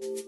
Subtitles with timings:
[0.00, 0.23] Thank you.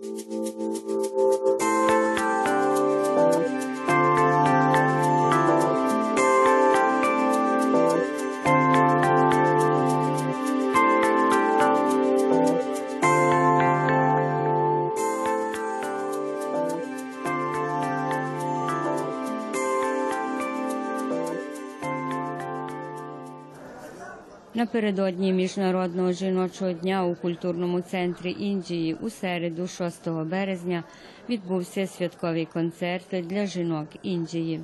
[24.67, 30.85] Напередодні Міжнародного жіночого дня у культурному центрі Індії у середу, 6 березня,
[31.29, 34.61] відбувся святковий концерт для жінок Індії.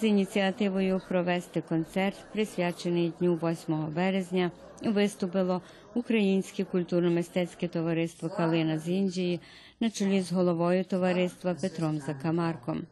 [0.00, 4.50] З ініціативою провести концерт, присвячений дню 8 березня,
[4.84, 5.62] виступило
[5.94, 9.40] Українське культурно-мистецьке товариство Калина з Індії
[9.80, 12.82] на чолі з головою товариства Петром Закамарком.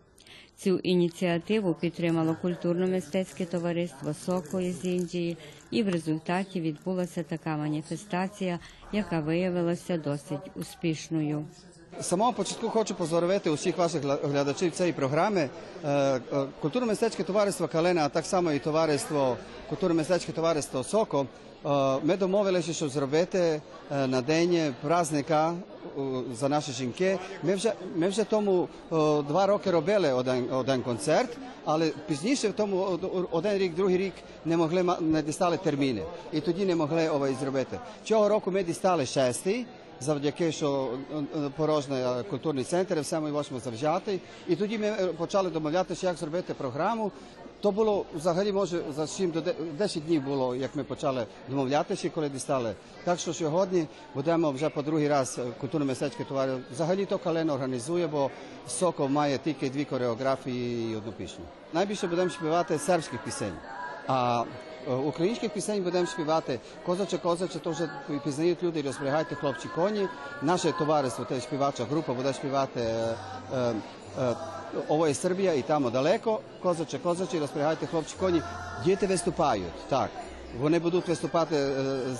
[0.62, 5.37] Цю ініціативу підтримало культурно-мистецьке товариство Соко із Індії,
[5.70, 8.59] і в результаті відбулася така маніфестація,
[8.92, 11.45] яка виявилася досить успішною.
[11.98, 15.48] З самого початку хочу поздоровити усіх ваших глядачів цієї програми.
[16.62, 19.37] Культурно-мистецьке товариство Калина, а так само і товариство
[19.70, 21.26] культурно-мистецьке товариство Соко.
[22.02, 26.00] Ми домовилися, щоб зробити на день праздника е,
[26.40, 27.18] за наші жінки.
[27.42, 28.68] Ми вже, ми вже тому
[29.28, 32.98] два роки робили один, один концерт, але пізніше в тому
[33.30, 34.12] один рік, другий рік
[34.45, 36.02] не могли не дістали терміни.
[36.32, 37.78] І тоді не могли ovaj зробити.
[38.04, 39.66] Цього року ми дістали шестий
[40.01, 40.90] завдяки, що
[41.37, 44.20] е, порожний е, культурний центр, все ми можемо завжати.
[44.48, 47.12] І тоді ми е, почали домовлятися, як зробити програму.
[47.62, 52.10] То було взагалі може за 7 до де- 10 днів було, як ми почали домовлятися,
[52.10, 52.74] коли дістали.
[53.04, 56.62] Так що сьогодні будемо вже по другий раз е, культурно-мистецьке товариство.
[56.73, 58.30] Взагалі то Калена організує, бо
[58.68, 61.45] Сокол має тільки дві хореографії і одну пісню.
[61.73, 63.52] Найбільше будемо співати сербських пісень.
[64.06, 64.44] А е,
[64.86, 67.91] українських пісень будемо співати козаче, козаче, то вже
[68.25, 70.09] пізнають люди, розберігайте хлопці коні.
[70.42, 73.14] Наше товариство, те співача група буде співати е,
[73.54, 73.75] е,
[74.20, 74.34] е,
[74.88, 78.42] ovo je Srbija i tamo daleko, kozače, kozače, розберігайте хлопці коні.
[78.84, 80.10] Діти виступають, так.
[80.60, 81.75] Вони будуть виступати е,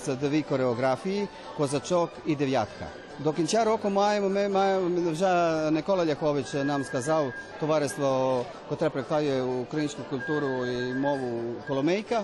[0.05, 2.87] з дві хореографії, козачок і дев'ятка.
[3.19, 10.01] До кінця року маємо, ми маємо, вже Никола Ляхович нам сказав, товариство, котре прикладає українську
[10.09, 12.23] культуру і мову Коломейка, е,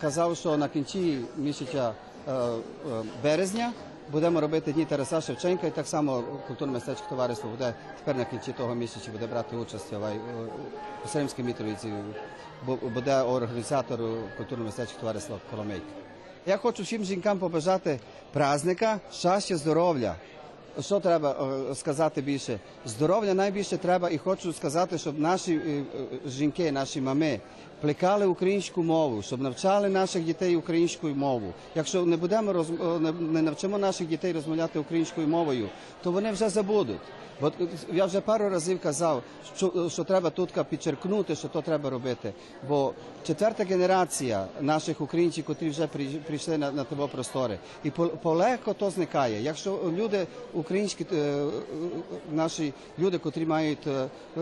[0.00, 1.92] казав, що на кінці місяця
[2.28, 2.54] е, е,
[3.22, 3.72] березня
[4.12, 8.74] будемо робити Дні Тараса Шевченка, і так само культурно-мистецьке товариство буде тепер на кінці того
[8.74, 11.88] місяця буде брати участь у- Сримській Мітровиці,
[12.94, 14.00] буде організатор
[14.38, 15.84] культурно-мистецького товариства Коломейка.
[16.46, 18.00] Я хочу всім жінкам побажати
[18.32, 20.14] праздника, щастя, здоров'я.
[20.80, 21.36] Що треба
[21.70, 22.58] е, сказати більше?
[22.86, 25.82] Здоров'я найбільше треба, і хочу сказати, щоб наші е,
[26.26, 27.40] е, жінки, наші мами
[27.82, 31.52] плекали українську мову, щоб навчали наших дітей українською мову.
[31.74, 32.66] Якщо не будемо роз...
[32.70, 35.68] е, не- навчимо наших дітей розмовляти українською мовою,
[36.02, 37.00] то вони вже забудуть.
[37.40, 37.52] Бо е,
[37.92, 39.22] я вже пару разів казав,
[39.56, 42.32] що, що треба тут підчеркнути, що то треба робити.
[42.68, 42.92] Бо
[43.26, 45.86] четверта генерація наших українців, котрі вже
[46.26, 49.42] прийшли на, на тебе простори, і по- полегко то зникає.
[49.42, 51.46] Якщо люди українські е, е,
[52.32, 54.06] наші люди, котрі мають е,
[54.36, 54.40] е,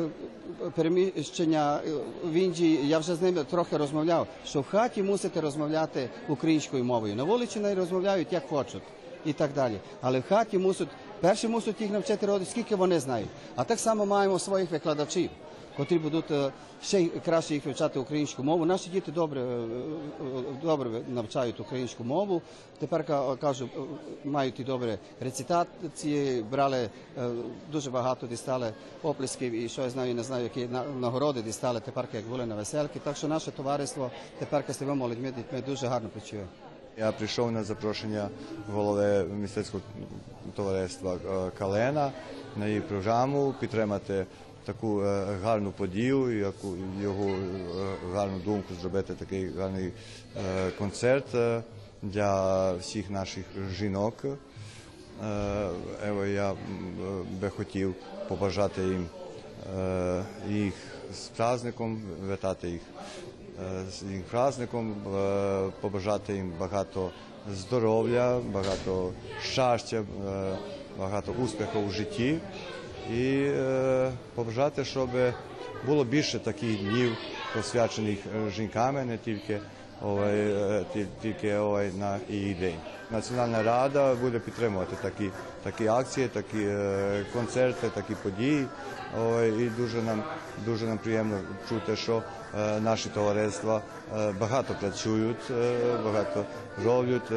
[0.76, 1.90] переміщення е,
[2.24, 7.14] в Індії, я вже з ними трохи розмовляв, що в хаті мусите розмовляти українською мовою.
[7.14, 8.82] На вулиці не розмовляють як хочуть
[9.24, 9.80] і так далі.
[10.02, 10.88] Але в хаті мусять
[11.20, 13.28] перші мусять їх навчити скільки вони знають.
[13.56, 15.30] А так само маємо своїх викладачів,
[15.80, 16.52] котрі будуть е,
[16.82, 18.64] ще краще їх вивчати українську мову.
[18.64, 22.42] Наші діти добре, е, е, добре навчають українську мову.
[22.78, 23.80] Тепер ка- кажу, е,
[24.24, 26.90] мають і добре рецитації, брали е,
[27.72, 32.08] дуже багато дістали оплесків і що я знаю, не знаю, які на- нагороди дістали тепер,
[32.12, 33.00] як були на веселки.
[33.04, 36.44] Так що наше товариство тепер з людьми дітьми дуже гарно працює.
[36.98, 38.28] Я прийшов на запрошення
[38.72, 39.82] голови мистецького
[40.56, 42.12] товариства е, Калена
[42.56, 44.26] на її програму підтримати
[44.64, 47.36] таку е, гарну подію, яку його е,
[48.14, 49.92] гарну думку зробити такий гарний
[50.36, 51.26] е, концерт
[52.02, 54.24] для всіх наших жінок.
[56.06, 56.54] Ево, я
[57.40, 57.94] би хотів
[58.28, 59.06] побажати їм
[60.48, 60.74] їх
[61.14, 62.02] з праздником,
[62.32, 62.80] вітати їх
[63.90, 64.94] з їх праздником,
[65.80, 67.10] побажати їм багато
[67.52, 70.04] здоров'я, багато щастя,
[70.98, 72.38] багато успіху в житті
[73.16, 75.10] і е, побажати, щоб
[75.86, 77.16] було більше таких днів,
[77.54, 79.60] посвячених е, жінками, не тільки
[80.02, 82.76] ovaj, е, ті- тільки ovaj, на її день.
[83.10, 85.30] Національна рада буде підтримувати такі,
[85.62, 86.66] такі акції, такі
[87.32, 88.66] концерти, такі події.
[89.58, 90.22] І дуже нам
[90.64, 92.22] дуже нам приємно чути, що
[92.80, 93.82] наші товариства
[94.40, 95.50] багато працюють,
[96.04, 96.44] багато
[96.84, 97.32] роблять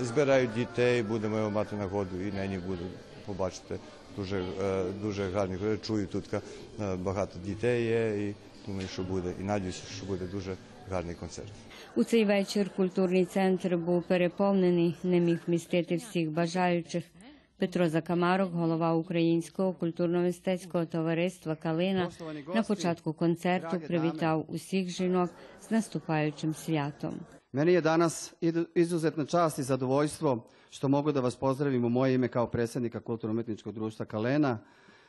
[0.00, 2.84] збирають дітей, будемо мати нагоду і нині буду
[3.26, 3.78] побачити
[4.16, 5.78] дуже, е, дуже гарні.
[5.82, 6.40] Чую, тут е,
[6.96, 8.34] багато дітей є і
[8.66, 9.32] думаю, що буде.
[9.40, 10.56] І надіюся, що буде дуже
[10.90, 11.48] гарний концерт.
[11.96, 17.04] У цей вечір культурний центр був переповнений, не міг вмістити всіх бажаючих.
[17.58, 22.10] Петро Закамарок, голова Українського культурно-мистецького товариства Калина,
[22.54, 25.30] на початку концерту привітав усіх жінок
[25.68, 27.14] з наступаючим святом.
[27.54, 32.28] Je danas idu- izuzetna čast i zadovoljstvo što mogu da vas pozdravim u moje ime
[32.28, 34.58] kao predsjednika Kulturno-umetničkog društva Kalena,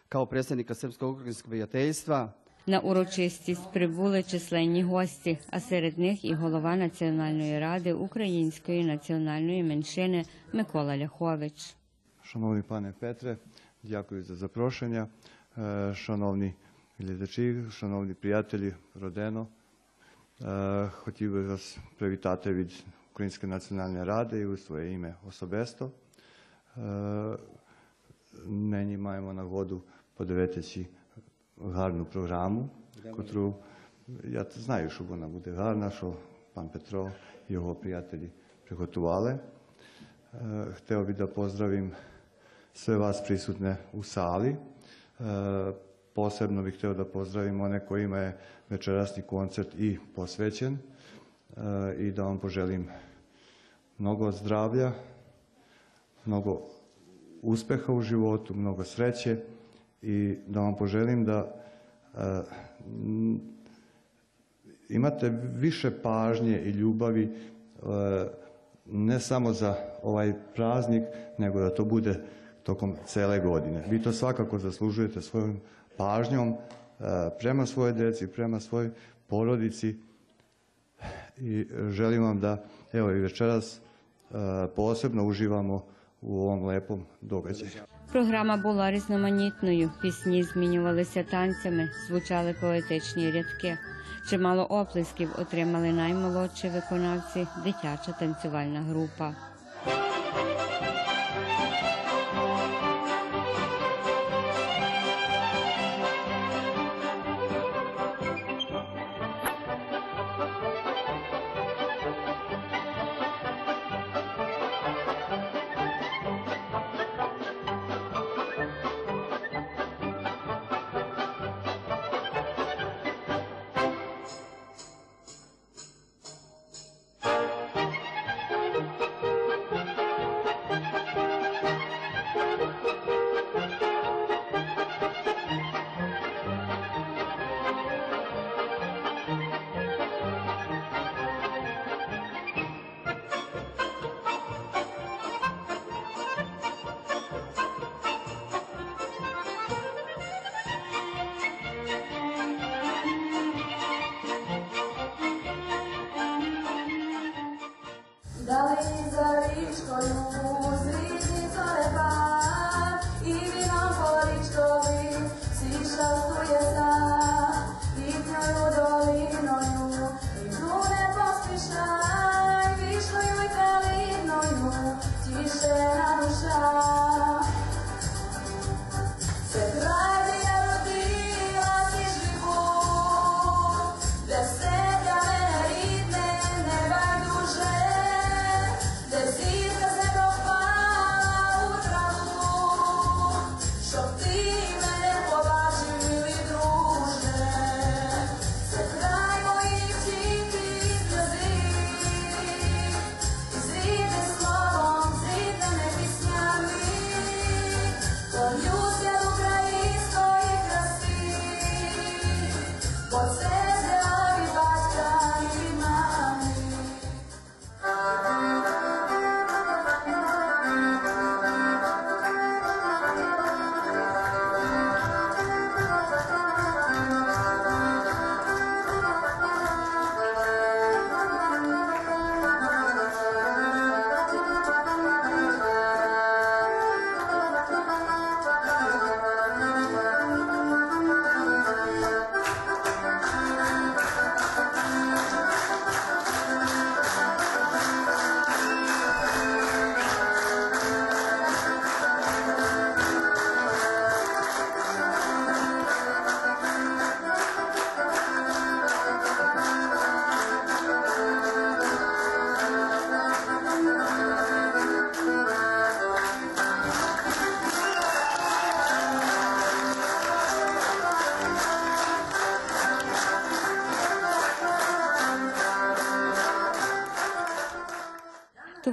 [0.10, 2.32] kao predsjednika Srpsko-Ukrajinskog prijateljstva,
[2.68, 10.26] На урочистість прибули численні гості, а серед них і голова Національної ради української національної меншини
[10.54, 11.76] Микола Ляхович.
[12.24, 13.38] Шановний пане Петре,
[13.84, 15.08] дякую за запрошення.
[15.58, 16.54] Е, Шановні
[17.00, 19.48] глядачі, шановні приятелі, родино.
[20.42, 25.91] Е, Хотів би вас привітати від Української національної ради і у своє ім'я особисто.
[26.77, 27.37] Е,
[28.47, 29.83] Нині маємо нагоду
[30.17, 30.85] подивитися
[31.59, 32.71] гарну програму,
[33.17, 33.55] котру
[34.25, 36.15] я знаю, що вона буде гарна, що
[36.55, 37.13] пан Петро
[37.49, 38.31] і його приятелі
[38.67, 39.39] приготували.
[40.35, 41.93] Е, Hteo bih da pozdravim
[42.75, 44.49] sve vas prisutne u sali.
[44.49, 45.73] E,
[46.15, 48.39] Posebno bih hteo da pozdravim one kojima je
[48.69, 50.90] večerasni koncert i posvećen e,
[51.98, 52.88] i da vam poželim
[53.98, 54.92] mnogo zdravlja,
[56.26, 56.62] mnogo
[57.42, 59.38] uspeha u životu, mnogo sreće
[60.02, 61.62] i da vam poželim da
[62.14, 62.42] e,
[64.90, 67.32] imate više pažnje i ljubavi e,
[68.86, 71.04] ne samo za ovaj praznik,
[71.38, 72.20] nego da to bude
[72.64, 73.84] tokom cele godine.
[73.90, 75.60] Vi to svakako zaslužujete svojom
[75.98, 76.56] pažnjom e,
[77.40, 78.90] prema svojoj deci, prema svojoj
[79.28, 79.96] porodici
[81.38, 82.64] i želim vam da
[82.94, 84.34] evo i večeras e,
[84.76, 85.86] posebno uživamo
[86.22, 87.72] u ovom lepom događaju.
[88.12, 89.92] Програма була різноманітною.
[90.02, 93.78] Пісні змінювалися танцями, звучали поетичні рядки.
[94.30, 99.36] Чимало оплесків отримали наймолодші виконавці, дитяча танцювальна група.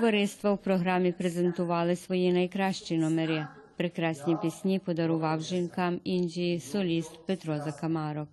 [0.09, 3.47] Товариства в програмі презентували свої найкращі номери.
[3.77, 8.29] Прекрасні пісні подарував жінкам Індії соліст Петро Закамарок.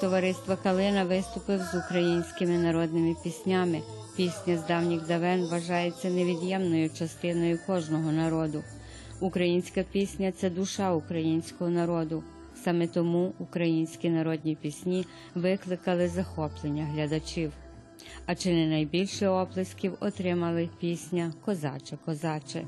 [0.00, 3.80] Товариства Калина виступив з українськими народними піснями.
[4.16, 8.62] Пісня з давніх давен вважається невід'ємною частиною кожного народу.
[9.20, 12.22] Українська пісня це душа українського народу.
[12.64, 17.52] Саме тому українські народні пісні викликали захоплення глядачів.
[18.26, 22.64] А чи не найбільше оплесків отримали пісня Козаче, козаче.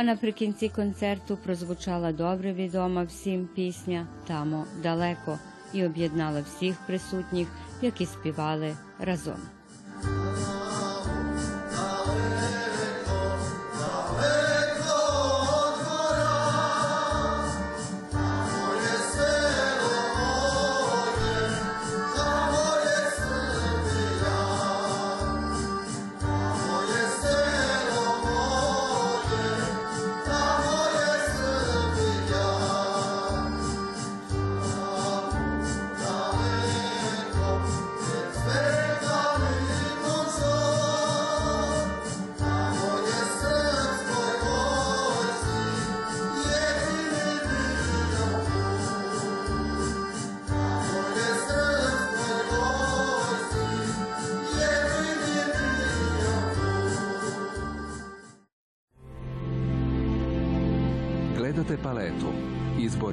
[0.00, 5.38] А наприкінці концерту прозвучала добре відома всім пісня Тамо далеко
[5.72, 7.48] і об'єднала всіх присутніх,
[7.82, 9.59] які співали разом.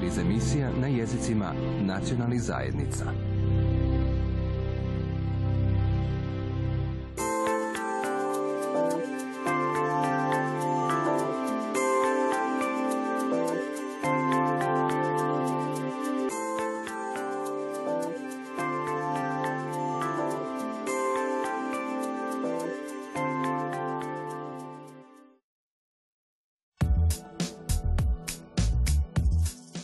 [0.07, 3.05] Iz emisija na jezicima nacionalnih zajednica.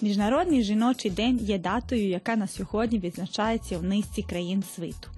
[0.04, 5.10] Міжнародний жіночий день є датою, яка на сьогодні відзначається в низці країн світу.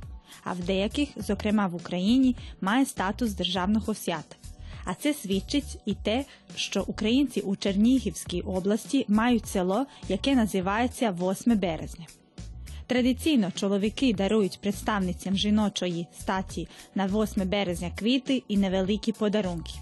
[0.44, 4.36] А в деяких, зокрема в Україні, має статус державного свята.
[4.84, 6.26] А це свідчить і те,
[6.56, 12.06] що українці у Чернігівській області мають село, яке називається 8 березня.
[12.88, 19.74] Традиційно чоловіки дарують представницям жіночої статі на 8 березня квіти і невеликі подарунки.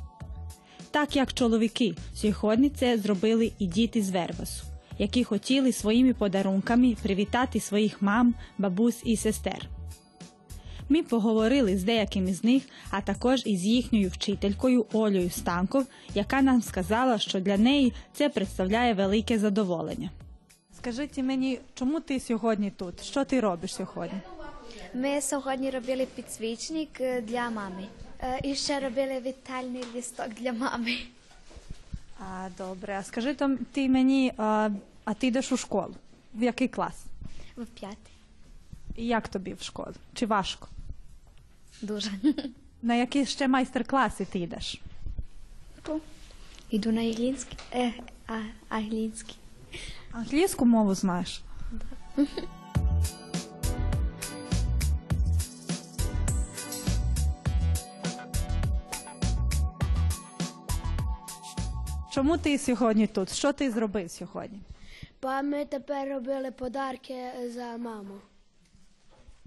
[0.91, 4.63] Так як чоловіки, сьогодні це зробили і діти з Вервасу,
[4.99, 9.69] які хотіли своїми подарунками привітати своїх мам, бабусь і сестер.
[10.89, 15.85] Ми поговорили з деякими з них, а також із їхньою вчителькою Олею Станков,
[16.15, 20.09] яка нам сказала, що для неї це представляє велике задоволення.
[20.77, 23.03] Скажіть мені, чому ти сьогодні тут?
[23.03, 24.19] Що ти робиш сьогодні?
[24.93, 27.87] Ми сьогодні робили підсвічник е, для мами.
[28.19, 30.95] Е, І ще робили вітальний лісток для мами.
[32.19, 34.69] А, добре, а скажи то ти мені, а,
[35.05, 35.95] а ти йдеш у школу?
[36.35, 37.05] В який клас?
[37.57, 38.13] В п'ятий.
[38.95, 39.93] І як тобі в школі?
[40.13, 40.67] Чи важко?
[41.81, 42.11] Дуже.
[42.81, 44.81] На які ще майстер-класи ти йдеш?
[46.69, 47.57] Іду на англійський.
[47.73, 47.93] Е,
[48.27, 48.33] а,
[48.69, 49.35] англійський.
[50.11, 51.41] Англійську мову знаєш?
[62.13, 63.33] Чому ти сьогодні тут?
[63.33, 64.59] Що ти зробив сьогодні?
[65.19, 68.17] Па ми тепер робили подарки за маму.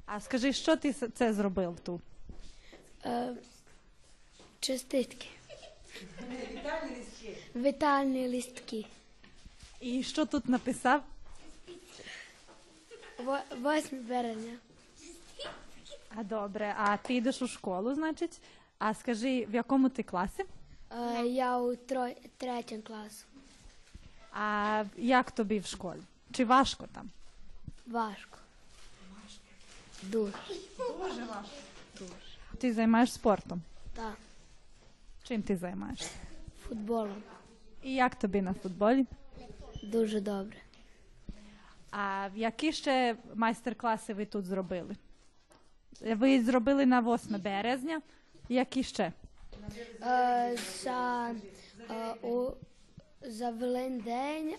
[0.07, 2.01] А скажи, що ти це зробив тут?
[3.05, 3.35] Е,
[4.61, 5.27] частитки.
[7.57, 8.85] Вітальні листки.
[9.81, 11.03] І що тут написав?
[13.25, 13.39] Во-
[13.77, 14.53] 8 березня.
[16.17, 18.41] А добре, а ти йдеш у школу, значить?
[18.79, 20.45] А скажи, в якому ти класі?
[20.97, 23.25] Е, я у тро- третьому класу.
[24.33, 26.01] А як тобі в школі?
[26.33, 27.11] Чи важко там?
[27.87, 28.39] Важко.
[30.03, 30.33] Дуже.
[30.79, 31.51] Дуже важко.
[32.61, 33.63] Ти займаєш спортом?
[33.95, 34.17] Так.
[35.23, 36.11] Чим ти займаєшся?
[36.69, 37.23] Футболом.
[37.83, 39.07] І як тобі на футболі?
[39.83, 40.57] Дуже добре.
[41.91, 44.97] А які ще майстер-класи ви тут зробили?
[46.01, 48.01] Ви зробили на 8 березня.
[48.49, 49.13] Які ще?
[50.02, 51.36] Е, за,
[51.82, 52.48] е, у,
[53.22, 54.58] за Великдень, е,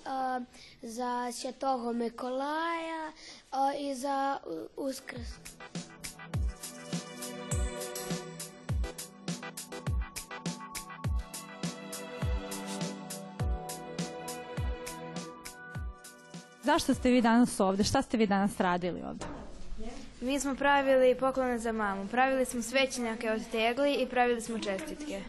[0.82, 3.12] за Святого Миколая
[3.74, 4.40] е, і за
[4.76, 5.38] У- Ускрес.
[16.62, 17.84] Zašto ste vi danas ovdje?
[17.84, 19.26] Šta ste vi danas radili ovdje?
[20.21, 22.07] Mi smo pravili poklone za mamu.
[22.07, 25.21] Pravili smo svećenjake od tegli i pravili smo čestitke.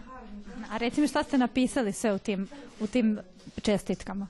[0.70, 2.48] A reci mi šta ste napisali sve u tim,
[2.80, 3.18] u tim
[3.62, 4.26] čestitkama?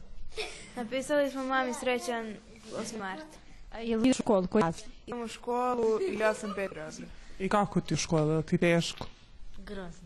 [0.76, 2.34] Napisali smo mami srećan
[2.72, 2.98] 8.
[2.98, 3.26] mart.
[3.82, 4.82] Ili u školu koji raz?
[5.06, 7.08] Idem u školu i ja sam pet razred.
[7.38, 8.32] I kako ti u školi?
[8.32, 9.06] Jel ti teško?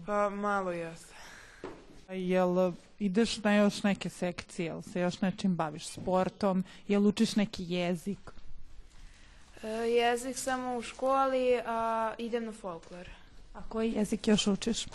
[0.06, 1.14] Pa malo jeste.
[2.08, 4.66] Jel ideš na još neke sekcije?
[4.66, 5.86] Jel se još nečim baviš?
[5.86, 6.64] Sportom?
[6.88, 8.31] Jel učiš neki jezik?
[9.62, 13.08] E, jezik samo u školi, a idem na folklor.
[13.54, 14.86] A koji jezik još učiš?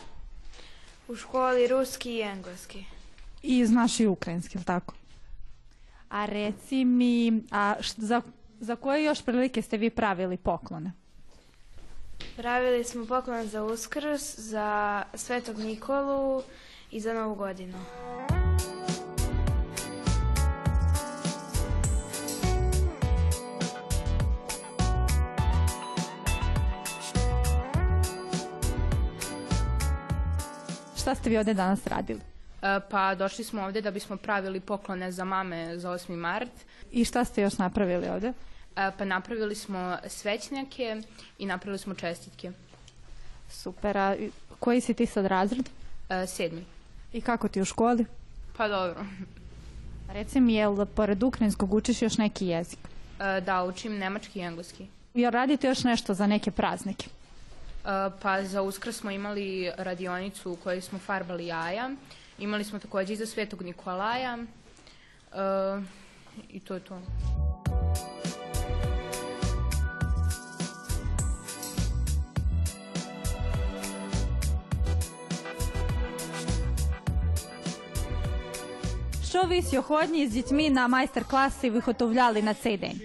[1.07, 2.85] U školi ruski i engleski.
[3.43, 4.93] I znaš i ukrajinski, jel tako?
[6.09, 8.21] A reci mi, a za,
[8.59, 10.91] za koje još prilike ste vi pravili poklone?
[12.35, 16.43] Pravili smo poklon za uskrs, za svetog Nikolu
[16.91, 17.77] i za novu godinu.
[31.07, 32.19] Šta ste vi ovdje danas radili?
[32.61, 36.15] E, Pa došli smo ovdje da bismo pravili poklone za mame za 8.
[36.15, 36.51] mart.
[36.91, 38.33] I šta ste još napravili ovdje?
[38.75, 41.01] E, Pa napravili smo svećnjake
[41.37, 42.51] i napravili smo čestitke.
[43.49, 44.15] Super, a
[44.59, 45.69] koji si ti sad razred?
[46.09, 46.65] E, Sedmi.
[47.13, 48.05] I kako ti u školi?
[48.57, 49.05] Pa dobro.
[50.09, 52.79] Reci mi, jel pored ukrajinskog učiš još neki jezik?
[53.45, 54.87] Da, učim nemački i engleski.
[55.13, 57.07] Jel radite još nešto za neke praznike?
[57.86, 61.90] E, Pa za uskrs smo imali radionicu u kojoj smo farbali jaja.
[62.38, 64.38] Imali smo također i za svetog Nikolaja.
[65.32, 65.82] E,
[66.50, 66.98] I to je to.
[79.28, 83.00] Що ви сьогодні з дітьми на майстер-класи виготовляли на цей день?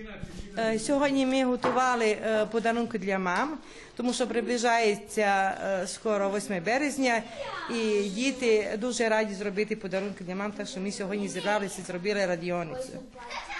[0.58, 3.58] Е, Сьогодні ми готували е, подарунки для мам,
[4.03, 7.23] Тому що приближається е, скоро 8 березня,
[7.71, 12.27] і діти дуже раді зробити подарунки для мам, так що ми сьогодні зібралися і зробили
[12.27, 12.93] радіоницю.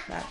[0.09, 0.23] Так.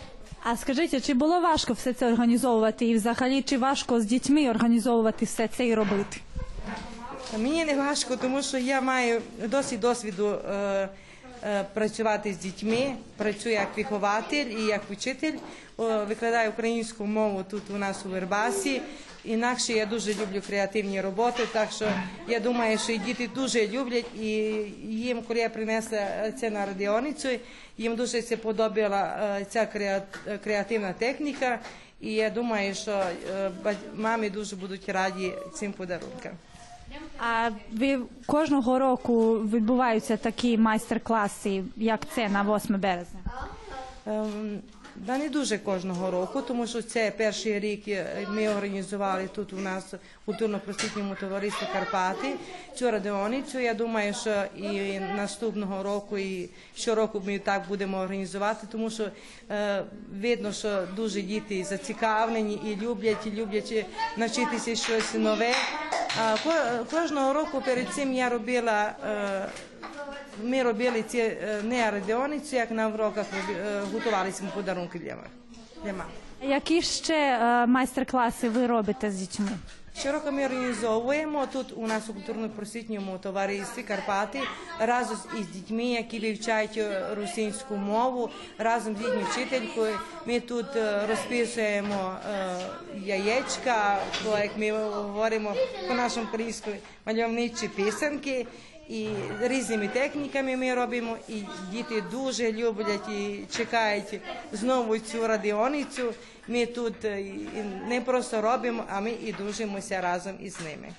[0.44, 5.26] А скажіть, чи було важко все це організовувати і взагалі чи важко з дітьми організовувати
[5.26, 6.18] все це і робити?
[7.38, 10.90] Мені не важко, тому що я маю досить досвіду е,
[11.44, 15.34] е, працювати з дітьми, працюю як вихователь і як вчитель,
[16.08, 18.82] викладаю українську мову тут у нас у Вербасі.
[19.26, 21.88] Інакше я дуже люблю креативні роботи, так що
[22.28, 24.28] я думаю, що і діти дуже люблять, і
[24.88, 27.30] їм, коли я принесла це на радіоницю,
[27.78, 29.66] їм дуже це подобала е, ця
[30.44, 31.60] креативна техніка,
[32.02, 33.52] і я думаю, що е,
[33.96, 36.32] мами дуже будуть раді цим подарункам.
[37.20, 43.20] А ви кожного року відбуваються такі майстер-класи, як це на 8 березня?
[44.96, 49.56] Да не дуже кожного року, тому що це перший рік е, ми організували тут у
[49.56, 49.84] нас
[50.28, 52.36] культурно-просвітньому товаристві Карпати
[52.76, 53.60] цю радіоницю.
[53.60, 59.08] Я думаю, що і наступного року, і щороку ми так будемо організувати, тому що
[59.52, 59.84] е,
[60.22, 63.86] видно, що дуже діти зацікавлені і люблять, і люблять
[64.18, 65.54] навчитися щось нове.
[66.44, 68.92] Ко- кожного року перед цим я робила.
[69.08, 69.50] Е,
[70.44, 73.26] ми робили ці не радіоницю, як на уроках
[73.94, 76.08] готували подарунки для мам.
[76.44, 79.50] Які ще майстер-класи ви робите з дітьми?
[79.98, 84.40] Широко ми організовуємо тут у нас у культурно-просвітньому товаристві Карпати
[84.80, 86.80] разом із дітьми, які вивчають
[87.18, 90.00] русинську мову, разом з їхньою вчителькою.
[90.26, 90.66] Ми тут
[91.10, 92.16] розписуємо
[93.06, 95.56] яєчка, як ми говоримо
[95.88, 98.48] по нашому українському мальовничі писанки.
[98.90, 99.08] І
[99.42, 101.34] різними техніками ми робимо, і
[101.72, 104.20] діти дуже люблять і чекають
[104.52, 106.14] знову цю радіоницю.
[106.48, 107.26] Ми тут е,
[107.88, 110.94] не просто робимо, а ми і дружимося разом із ними.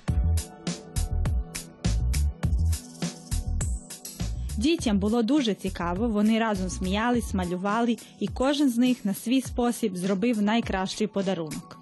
[4.56, 9.96] Дітям було дуже цікаво, вони разом сміялись, малювали, і кожен з них на свій спосіб
[9.96, 11.81] зробив найкращий подарунок.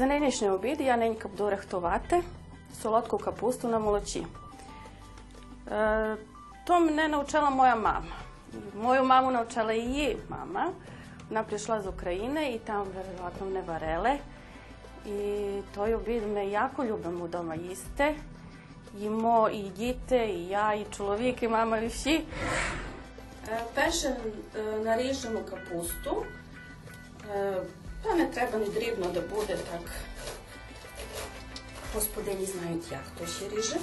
[0.00, 2.22] За нинішній обід я ненька буду рихтувати
[2.82, 4.26] солодку капусту на молочі.
[5.72, 6.16] Е,
[6.66, 8.12] то мене навчила моя мама.
[8.82, 10.72] Мою маму навчала її мама.
[11.28, 12.86] Вона прийшла з України і там
[13.52, 14.18] не варили.
[15.06, 18.14] І той обід ми яко любимо вдома їсти.
[18.98, 22.24] Їмо і діти, і я, і чоловік, і мама, і всі.
[23.74, 24.16] Перше
[24.84, 26.26] наріжемо капусту.
[28.02, 29.90] Та не треба не дрібно, де буде так.
[31.94, 33.76] Господині знають, як то ще ріже.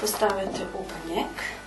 [0.00, 1.57] postavite u banjek.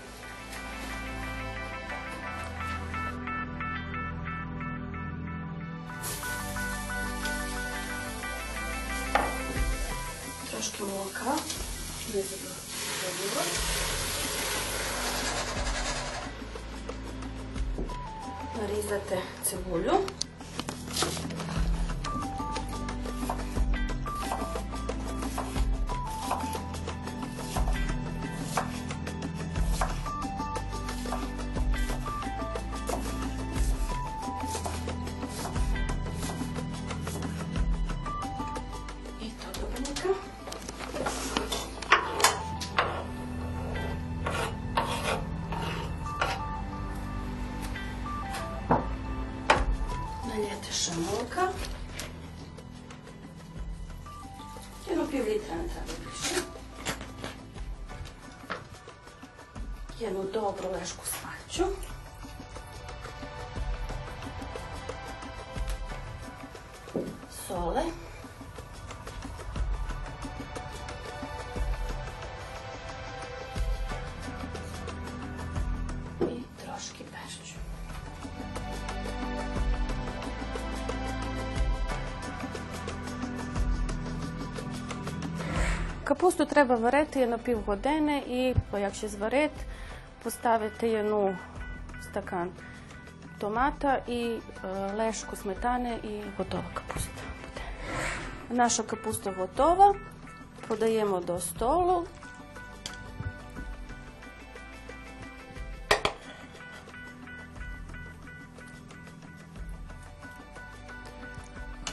[50.98, 51.48] mlaka.
[54.90, 56.36] Jedno pil litra ne treba više.
[60.00, 61.72] Jednu dobru lešku svaću.
[86.52, 89.62] Треба варити на півгодини і якщо зварити,
[90.24, 91.38] поставити ну,
[92.02, 92.50] стакан
[93.40, 94.40] томата і е,
[94.98, 97.66] лешку сметани і готова капуста буде.
[98.50, 99.96] Наша капуста готова.
[100.68, 102.08] Подаємо до столу.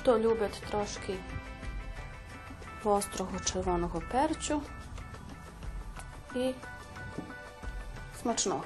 [0.08, 1.14] хто любить трошки
[2.88, 4.62] гострого червоного перцю
[6.34, 6.54] і
[8.22, 8.64] смачного.